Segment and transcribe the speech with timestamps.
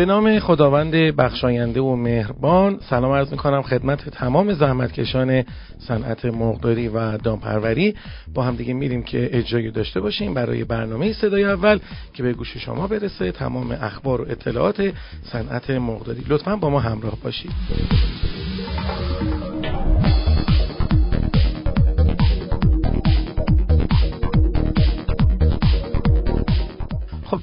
[0.00, 5.44] به نام خداوند بخشاینده و مهربان سلام عرض می‌کنم خدمت تمام زحمتکشان
[5.78, 7.94] صنعت مرغداری و دامپروری.
[8.34, 11.78] با هم دیگه میریم که اجرایی داشته باشیم برای برنامه صدای اول
[12.14, 13.32] که به گوش شما برسه.
[13.32, 17.50] تمام اخبار و اطلاعات صنعت مرغداری لطفا با ما همراه باشید.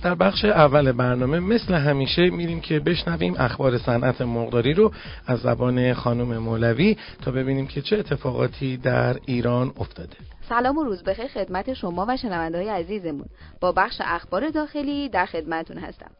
[0.07, 4.91] در بخش اول برنامه مثل همیشه میریم که بشنویم اخبار صنعت مرغداری رو
[5.25, 10.15] از زبان خانم مولوی تا ببینیم که چه اتفاقاتی در ایران افتاده.
[10.49, 13.25] سلام و روز بخیر خدمت شما و شنونده های عزیزمون.
[13.62, 16.12] با بخش اخبار داخلی در خدمتون هستم.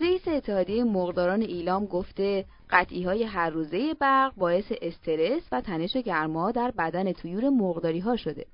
[0.00, 6.50] رئیس اتحادیه مرغداران ایلام گفته قطعی های هر روزه برق باعث استرس و تنش گرما
[6.50, 8.44] در بدن تویور مرغداری ها شده.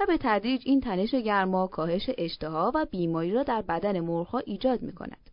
[0.00, 4.82] و به تدریج این تنش گرما کاهش اشتها و بیماری را در بدن مرغها ایجاد
[4.82, 5.30] می کند.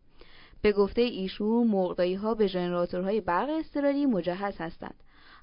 [0.62, 4.96] به گفته ایشون مرغداری ها به ژنراتورهای برق اضطراری مجهز هستند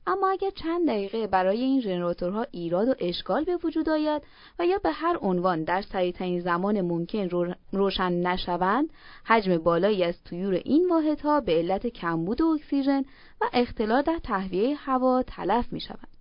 [0.06, 4.22] اما اگر چند دقیقه برای این ژنراتورها ایراد و اشکال به وجود آید
[4.58, 7.28] و یا به هر عنوان در سریعترین زمان ممکن
[7.72, 8.90] روشن نشوند
[9.24, 13.04] حجم بالایی از طیور این واحدها به علت کمبود اکسیژن
[13.40, 16.15] و اختلال در تهویه هوا تلف می شوند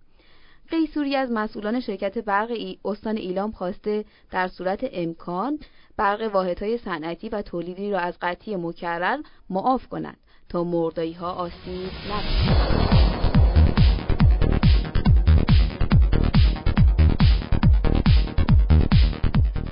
[0.70, 5.58] قیسوری از مسئولان شرکت برق ای استان ایلام خواسته در صورت امکان
[5.96, 9.18] برق واحدهای صنعتی و تولیدی را از قطعی مکرر
[9.50, 10.16] معاف کنند
[10.48, 13.06] تا مردایی ها آسیب نبینند.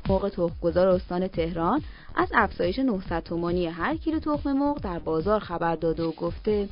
[0.09, 1.83] موقع تخمگذار استان تهران
[2.17, 6.69] از افزایش 900 تومانی هر کیلو تخم مرغ در بازار خبر داده و گفته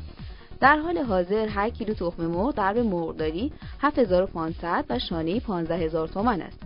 [0.63, 6.42] در حال حاضر هر کیلو تخم مرغ در به مرغداری 7500 و شانه 15000 تومان
[6.42, 6.59] است.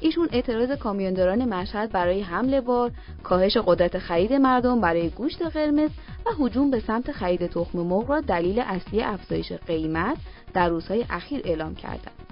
[0.00, 2.90] ایشون اعتراض کامیونداران مشهد برای حمله بار،
[3.22, 5.90] کاهش قدرت خرید مردم برای گوشت قرمز
[6.26, 10.16] و هجوم به سمت خرید تخم مرغ را دلیل اصلی افزایش قیمت
[10.54, 12.23] در روزهای اخیر اعلام کردند.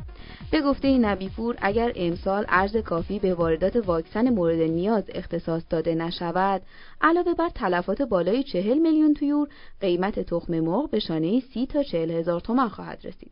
[0.50, 6.62] به گفته نبیپور اگر امسال ارز کافی به واردات واکسن مورد نیاز اختصاص داده نشود
[7.00, 9.48] علاوه بر تلفات بالای چهل میلیون تویور
[9.80, 13.30] قیمت تخم مرغ به شانه سی تا چهل هزار تومان خواهد رسید.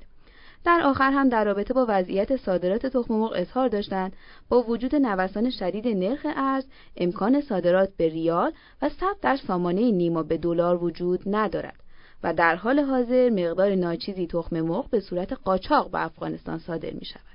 [0.65, 4.12] در آخر هم در رابطه با وضعیت صادرات تخم مرغ اظهار داشتند.
[4.48, 6.65] با وجود نوسان شدید نرخ ارز
[6.97, 11.90] امکان صادرات به ریال و ثبت در سامانه نیما به دلار وجود ندارد.
[12.22, 17.04] و در حال حاضر مقدار ناچیزی تخم مرغ به صورت قاچاق به افغانستان صادر می
[17.04, 17.31] شود.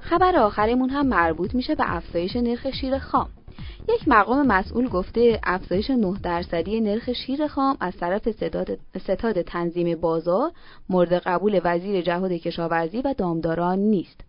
[0.00, 3.28] خبر آخرمون هم مربوط میشه به افزایش نرخ شیر خام.
[3.88, 8.30] یک مقام مسئول گفته افزایش 9 درصدی نرخ شیر خام از طرف
[8.98, 10.52] ستاد, تنظیم بازار
[10.88, 14.20] مورد قبول وزیر جهاد کشاورزی و دامداران نیست.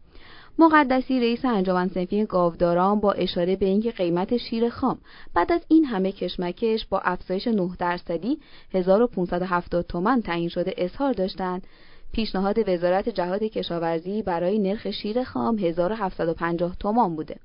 [0.59, 4.97] مقدسی رئیس انجمن صنفی گاوداران با اشاره به اینکه قیمت شیر خام
[5.33, 8.39] بعد از این همه کشمکش با افزایش 9 درصدی
[8.73, 11.67] 1570 تومان تعیین شده اظهار داشتند
[12.11, 17.35] پیشنهاد وزارت جهاد کشاورزی برای نرخ شیر خام 1750 تومان بوده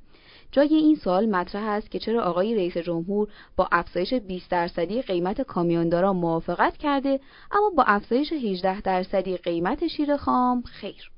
[0.53, 5.43] جای این سوال مطرح است که چرا آقای رئیس جمهور با افزایش 20 درصدی قیمت
[5.43, 7.21] کامیونداران موافقت کرده
[7.53, 11.11] اما با افزایش 18 درصدی قیمت شیر خام خیر.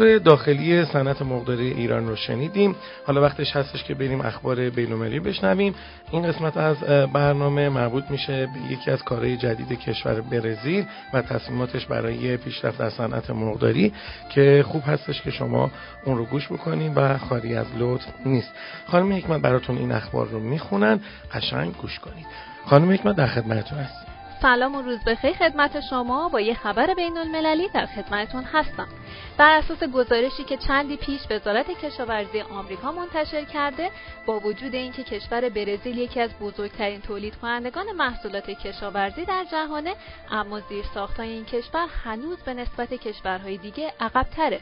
[0.00, 2.76] اخبار داخلی صنعت مرغداری ایران رو شنیدیم.
[3.06, 5.74] حالا وقتش هستش که بریم اخبار بین‌المللی بشنویم.
[6.10, 6.76] این قسمت از
[7.12, 12.90] برنامه مربوط میشه به یکی از کارهای جدید کشور برزیل و تصمیماتش برای پیشرفت در
[12.90, 13.92] صنعت مرغداری
[14.34, 15.70] که خوب هستش که شما
[16.04, 18.52] اون رو گوش بکنیم و خالی از لطف نیست.
[18.86, 21.00] خانم حکمت براتون این اخبار رو می‌خونن.
[21.34, 22.26] قشنگ گوش کنید.
[22.66, 24.06] خانم حکمت در خدمتتون هست
[24.42, 26.28] سلام و روز بخیر خدمت شما.
[26.28, 28.86] با یه خبر بین المللی در خدمتتون هستم.
[29.36, 33.90] بر اساس گزارشی که چندی پیش وزارت کشاورزی آمریکا منتشر کرده
[34.26, 39.94] با وجود اینکه کشور برزیل یکی از بزرگترین تولید کنندگان محصولات کشاورزی در جهانه
[40.30, 44.60] اما زیر ساختای این کشور هنوز به نسبت کشورهای دیگه عقبتره.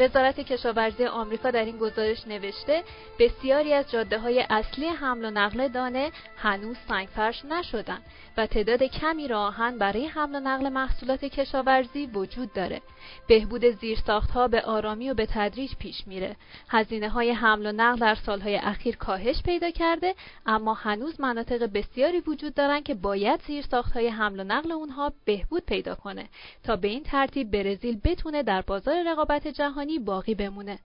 [0.00, 2.82] وزارت کشاورزی آمریکا در این گزارش نوشته
[3.18, 7.98] بسیاری از جاده های اصلی حمل و نقل دانه هنوز سنگفرش نشدن
[8.36, 12.80] و تعداد کمی راهن برای حمل و نقل محصولات کشاورزی وجود داره.
[13.28, 16.36] بهبود زیرساختها به آرامی و به تدریج پیش میره.
[16.68, 20.14] هزینه های حمل و نقل در سالهای اخیر کاهش پیدا کرده
[20.46, 25.94] اما هنوز مناطق بسیاری وجود دارن که باید زیرساختهای حمل و نقل اونها بهبود پیدا
[25.94, 26.28] کنه
[26.64, 30.78] تا به این ترتیب برزیل بتونه در بازار رقابت جهانی باقی بمونه.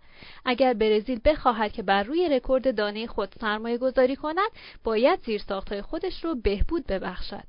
[0.46, 4.50] اگر برزیل بخواهد که بر روی رکورد دانه خود سرمایه گذاری کند
[4.84, 7.44] باید زیرساختهای خودش رو بهبود ببخشد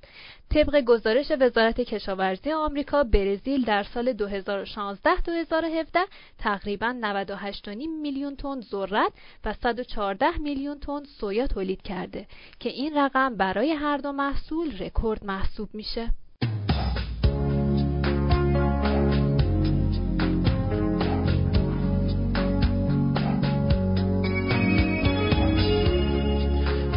[0.51, 4.17] طبق گزارش وزارت کشاورزی آمریکا برزیل در سال 2016-2017
[6.39, 7.69] تقریبا 98.5
[8.03, 9.13] میلیون تن ذرت
[9.45, 12.27] و 114 میلیون تن سویا تولید کرده
[12.61, 16.13] که این رقم برای هر دو محصول رکورد محسوب میشه.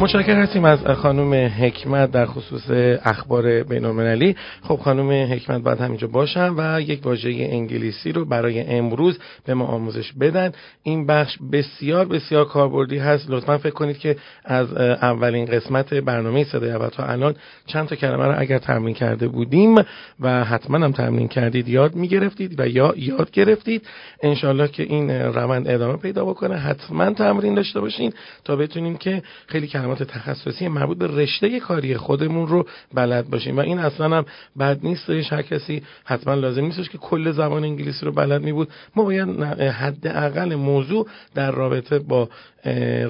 [0.02, 2.70] متشکر هستیم از خانم حکمت در خصوص
[3.04, 8.60] اخبار بین المللی خب خانم حکمت باید همینجا باشن و یک واژه انگلیسی رو برای
[8.60, 10.52] امروز به ما آموزش بدن.
[10.82, 13.30] این بخش بسیار بسیار کاربردی هست.
[13.30, 17.34] لطفا فکر کنید که از اولین قسمت برنامه صدای اول تا الان
[17.66, 19.74] چند تا کلمه رو اگر تمرین کرده بودیم
[20.20, 23.86] و حتما هم تمرین کردید یاد می‌گرفتید و یا یاد گرفتید.
[24.22, 26.56] انشالله که این روند ادامه پیدا بکنه.
[26.56, 28.12] حتما تمرین داشته باشین
[28.44, 33.56] تا بتونیم که خیلی کلمه تخصصی مربوط به رشته کاری خودمون رو بلد باشیم.
[33.56, 34.24] و این اصلا هم
[34.58, 35.10] بد نیست.
[35.10, 39.42] هر کسی حتما لازم نیستش که کل زبان انگلیسی رو بلد می بود ما باید
[39.60, 42.28] حداقل موضوع در رابطه با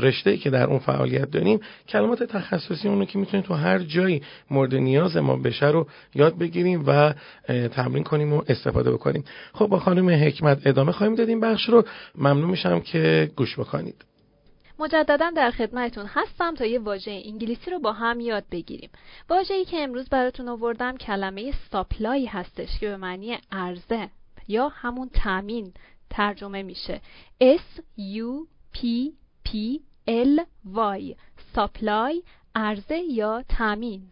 [0.01, 4.75] رشته که در اون فعالیت داریم کلمات تخصصی اونو که می‌تونیم تو هر جایی مورد
[4.75, 7.15] نیاز ما بشه رو یاد بگیریم و
[7.69, 9.25] تمرین کنیم و استفاده بکنیم.
[9.53, 11.41] خب با خانم حکمت ادامه خواهیم دادیم.
[11.41, 11.85] بخش رو.
[12.19, 14.12] ممنون میشم که گوش بکنید.
[14.79, 18.91] مجددا در خدمتتون هستم تا یه واژه انگلیسی رو با هم یاد بگیریم.
[19.31, 24.09] واژه‌ای که امروز براتون آوردم کلمه ساپلای هستش که به معنی عرضه
[24.49, 25.73] یا همون تامین
[26.11, 27.01] ترجمه میشه.
[27.43, 28.81] S U P
[29.49, 29.51] P
[30.09, 30.41] L
[30.75, 31.15] Y
[31.55, 32.23] ساپلای
[32.55, 34.03] عرضه یا تامین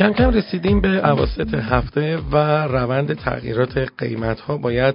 [0.00, 2.36] کم کم رسیدیم به عواسط هفته و
[2.66, 4.94] روند تغییرات قیمت ها باید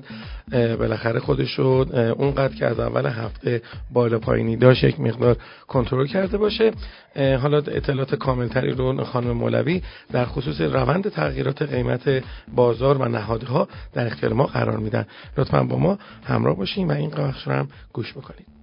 [0.51, 1.85] بالاخره خودش رو
[2.17, 3.61] اونقدر که از اول هفته
[3.93, 5.37] بالا پایینی داشت یک مقدار
[5.67, 6.71] کنترل کرده باشه.
[7.15, 9.81] حالا اطلاعات کاملتری رو خانم مولوی
[10.11, 12.23] در خصوص روند تغییرات قیمت
[12.55, 15.05] بازار و نهادها در اختیار ما قرار میدن.
[15.37, 18.54] لطفا با ما همراه باشیم و این بخش رو هم گوش بکنید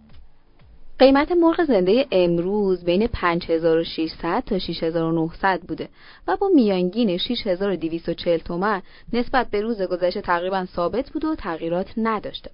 [1.03, 5.89] قیمت مرغ زنده امروز بین 5600 تا 6900 بوده
[6.29, 8.83] و با میانگین 6240 تومن
[9.13, 12.51] نسبت به روز گذشته تقریبا ثابت بود و تغییرات نداشته.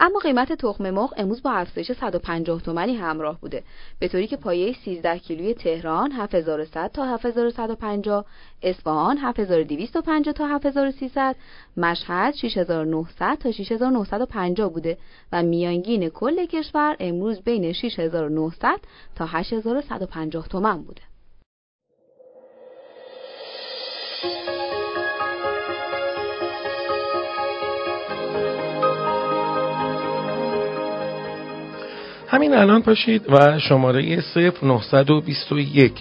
[0.00, 3.62] اما قیمت تخم مرغ امروز با افزایش 150 تومانی همراه بوده.
[3.98, 8.24] به طوری که پایه 13 کیلوی تهران 7100 تا 7150
[8.62, 11.36] اصفهان 7250 تا 7300
[11.76, 14.98] مشهد 6900 تا 6950 بوده
[15.32, 18.80] و میانگین کل کشور امروز بین 6900
[19.14, 21.11] تا 8150 تومان بوده.
[32.32, 34.22] همین الان پاشید و شماره
[34.62, 35.92] 0921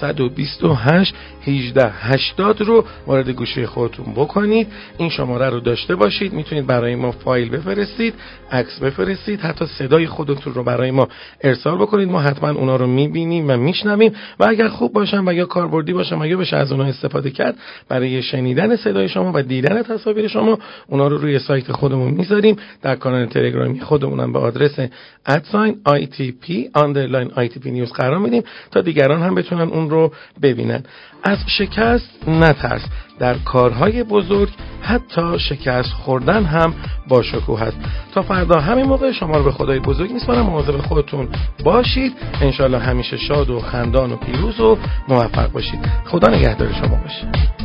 [0.00, 1.14] 128
[1.46, 4.68] 18 80 رو وارد گوشه خودتون بکنید.
[4.98, 6.32] این شماره رو داشته باشید.
[6.32, 8.14] می‌تونید برای ما فایل بفرستید
[8.52, 11.08] عکس بفرستید حتی صدای خودتون رو برای ما
[11.40, 12.08] ارسال بکنید.
[12.08, 14.12] ما حتما اونا رو می‌بینیم و میشنویم.
[14.40, 17.56] و اگر خوب باشن و یا کاربردی باشن و یا بشه از اونها استفاده کرد
[17.88, 22.56] برای شنیدن صدای شما و دیدن تصاویر شما اونا رو روی سایت خودمون می‌ذاریم.
[22.82, 24.78] در کانال تلگرامی خودمونم به آدرس
[25.26, 26.46] ادساین ITP
[26.78, 28.42] underline ITP نیوز قرار میدیم.
[28.70, 30.12] تا دیگران هم بتونن اون رو
[30.42, 30.82] ببینن.
[31.22, 32.82] از شکست نترس.
[33.18, 34.48] در کارهای بزرگ
[34.82, 36.74] حتی شکست خوردن هم
[37.08, 37.76] با شکوه هست.
[38.14, 40.46] تا فردا همین موقع شما رو به خدای بزرگ میسپارم.
[40.46, 41.28] مواظب خودتون
[41.64, 42.12] باشید.
[42.40, 44.78] انشالله همیشه شاد و خندان و پیروز و
[45.08, 45.80] موفق باشید.
[46.04, 47.55] خدا نگهدار شما باشه.